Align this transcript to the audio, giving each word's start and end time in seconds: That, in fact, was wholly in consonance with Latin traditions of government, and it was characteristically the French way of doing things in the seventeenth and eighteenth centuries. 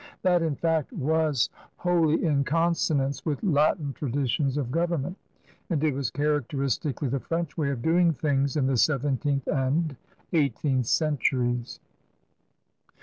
That, 0.23 0.41
in 0.41 0.55
fact, 0.55 0.91
was 0.93 1.51
wholly 1.75 2.25
in 2.25 2.43
consonance 2.43 3.23
with 3.23 3.43
Latin 3.43 3.93
traditions 3.93 4.57
of 4.57 4.71
government, 4.71 5.15
and 5.69 5.83
it 5.83 5.93
was 5.93 6.09
characteristically 6.09 7.07
the 7.07 7.19
French 7.19 7.55
way 7.55 7.69
of 7.69 7.83
doing 7.83 8.11
things 8.11 8.55
in 8.55 8.65
the 8.65 8.77
seventeenth 8.77 9.45
and 9.47 9.95
eighteenth 10.33 10.87
centuries. 10.87 11.79